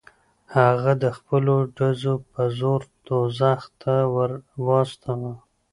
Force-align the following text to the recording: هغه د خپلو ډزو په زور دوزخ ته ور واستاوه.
هغه 0.57 0.91
د 1.03 1.05
خپلو 1.17 1.55
ډزو 1.77 2.13
په 2.31 2.41
زور 2.59 2.81
دوزخ 3.05 3.61
ته 3.81 3.93
ور 4.13 4.31
واستاوه. 4.65 5.33